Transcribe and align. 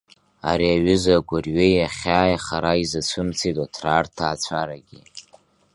Ари 0.49 0.67
аҩыза 0.75 1.13
агәырҩеи 1.17 1.85
ахьааи 1.87 2.37
хара 2.45 2.81
изацәымцеит 2.83 3.57
Оҭраа 3.63 4.01
рҭаацәарагьы. 4.05 4.99